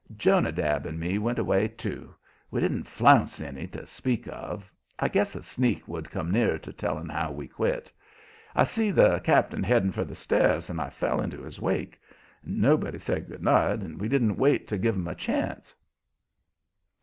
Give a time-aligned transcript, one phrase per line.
[0.17, 2.15] Jonadab and me went away, too.
[2.49, 4.71] We didn't flounce any to speak of.
[4.97, 7.91] I guess a "sneak" would come nearer to telling how we quit.
[8.55, 12.01] I see the cap'n heading for the stairs and I fell into his wake.
[12.43, 15.75] Nobody said good night, and we didn't wait to give 'em a chance.